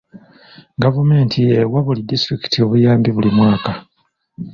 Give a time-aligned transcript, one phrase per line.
[0.83, 3.71] Gavumenti ewa buli disitulikiti obuyambi buli mwaka.